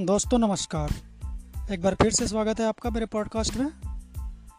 [0.00, 0.88] दोस्तों, नमस्कार।
[1.72, 3.72] एक बार फिर से स्वागत है आपका मेरे पॉडकास्ट में।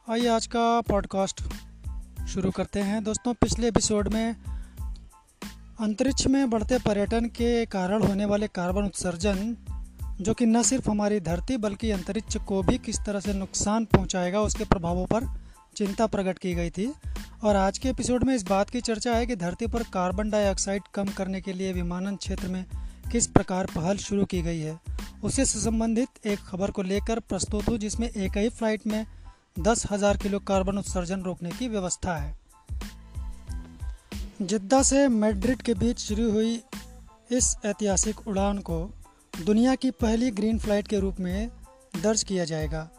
[0.09, 1.41] आइए आज का पॉडकास्ट
[2.27, 4.35] शुरू करते हैं। दोस्तों, पिछले एपिसोड में
[5.80, 9.57] अंतरिक्ष में बढ़ते पर्यटन के कारण होने वाले कार्बन उत्सर्जन,
[10.21, 14.41] जो कि न सिर्फ़ हमारी धरती, बल्कि अंतरिक्ष को भी किस तरह से नुकसान पहुंचाएगा,
[14.41, 15.27] उसके प्रभावों पर
[15.76, 16.94] चिंता प्रकट की गई थी।
[17.44, 20.81] और आज के एपिसोड में इस बात की चर्चा है कि धरती पर कार्बन डाइऑक्साइड
[20.94, 22.66] कम करने के लिए विमानन क्षेत्र में
[23.11, 24.79] किस प्रकार पहल शुरू की गई है
[25.23, 29.05] उससे संबंधित एक खबर को लेकर प्रस्तुत हूँ, जिसमें एक ही फ़्लाइट में
[29.59, 32.39] दस हज़ार किलो कार्बन उत्सर्जन रोकने की व्यवस्था है।
[34.41, 36.61] जिद्दा से मैड्रिड के बीच शुरू हुई
[37.31, 38.79] इस ऐतिहासिक उड़ान को
[39.45, 41.49] दुनिया की पहली ग्रीन फ़्लाइट के रूप में
[42.03, 42.89] दर्ज किया जाएगा।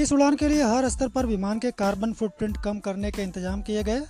[0.00, 3.62] इस उड़ान के लिए हर स्तर पर विमान के कार्बन फुटप्रिंट कम करने के इंतज़ाम
[3.62, 4.00] किए गए।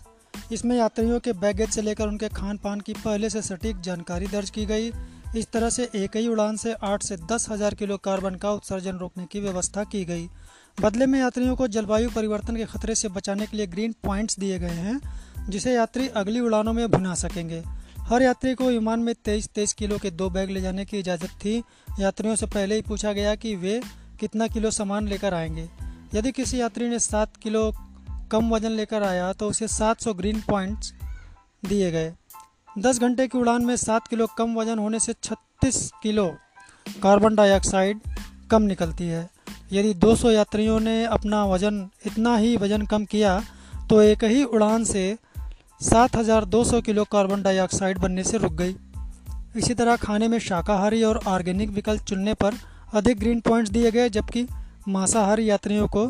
[0.52, 4.50] इसमें यात्रियों के बैगेज से लेकर उनके खान पान की पहले से सटीक जानकारी दर्ज
[4.50, 4.92] की गई।
[5.36, 8.96] इस तरह से एक ही उड़ान से आठ से दस हज़ार किलो कार्बन का उत्सर्जन
[8.96, 10.28] रोकने की व्यवस्था की गई।
[10.80, 14.58] बदले में यात्रियों को जलवायु परिवर्तन के खतरे से बचाने के लिए ग्रीन पॉइंट्स दिए
[14.58, 15.00] गए हैं,
[15.48, 17.62] जिसे यात्री अगली उड़ानों में भुना सकेंगे।
[17.98, 21.28] हर यात्री को विमान में तेईस तेईस किलो के दो बैग ले जाने की इजाज़त
[21.28, 21.62] थी।
[22.00, 23.80] यात्रियों से पहले ही पूछा गया कि वे
[24.20, 25.68] कितना किलो सामान लेकर आएँगे।
[26.14, 27.72] यदि किसी यात्री ने सात किलो
[28.30, 30.92] कम वज़न लेकर आया तो उसे 700 ग्रीन पॉइंट्स
[31.62, 32.12] दिए गए।
[32.78, 36.26] 10 घंटे की उड़ान में 7 किलो कम वज़न होने से 36 किलो
[37.02, 38.00] कार्बन डाइऑक्साइड
[38.50, 39.28] कम निकलती है।
[39.72, 43.40] यदि 200 यात्रियों ने अपना वज़न, इतना ही वज़न कम किया
[43.90, 45.04] तो एक ही उड़ान से
[45.80, 48.76] 7200 किलो कार्बन डाइऑक्साइड बनने से रुक गई।
[49.56, 52.54] इसी तरह खाने में शाकाहारी और ऑर्गेनिक विकल्प चुनने पर
[52.94, 54.46] अधिक ग्रीन पॉइंट्स दिए गए, जबकि
[54.88, 56.06] मांसाहारी यात्रियों को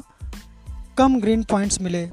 [0.98, 2.10] कम ग्रीन पॉइंट्स मिले।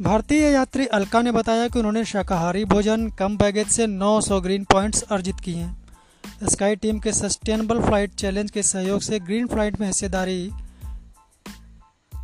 [0.00, 5.02] भारतीय यात्री अलका ने बताया कि उन्होंने शाकाहारी भोजन, कम बैगेज से 900 ग्रीन पॉइंट्स
[5.02, 9.86] अर्जित किए हैं। स्काई टीम के सस्टेनेबल फ़्लाइट चैलेंज के सहयोग से ग्रीन फ़्लाइट में
[9.86, 10.50] हिस्सेदारी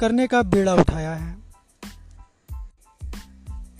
[0.01, 1.37] करने का बीड़ा उठाया है।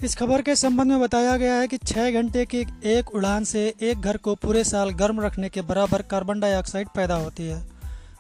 [0.05, 3.75] इस खबर के संबंध में बताया गया है कि छः घंटे की एक उड़ान से
[3.83, 7.67] एक घर को पूरे साल गर्म रखने के बराबर कार्बन डाइऑक्साइड पैदा होती है।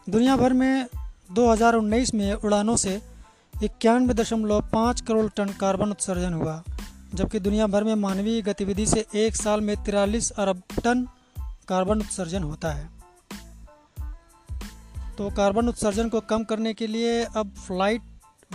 [0.08, 0.86] दुनिया भर में
[1.32, 3.11] 2019 में उड़ानों से
[3.64, 6.62] इक्यानवे दशमलव पाँच करोड़ टन कार्बन उत्सर्जन हुआ,
[7.14, 11.06] जबकि दुनिया भर में मानवीय गतिविधि से एक साल में तिरालीस अरब टन
[11.68, 12.90] कार्बन उत्सर्जन होता है।
[15.18, 18.02] तो कार्बन उत्सर्जन को कम करने के लिए अब फ़्लाइट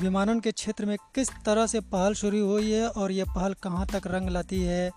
[0.01, 3.85] विमानन के क्षेत्र में किस तरह से पहल शुरू हुई है और ये पहल कहाँ
[3.87, 4.91] तक रंग लाती है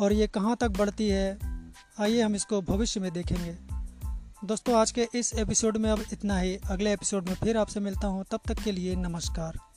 [0.00, 1.38] और ये कहाँ तक बढ़ती है,
[2.00, 3.56] आइए हम इसको भविष्य में देखेंगे।
[4.44, 8.06] दोस्तों, आज के इस एपिसोड में अब इतना ही। अगले एपिसोड में फिर आपसे मिलता
[8.06, 9.71] हूँ। तब तक के लिए नमस्कार।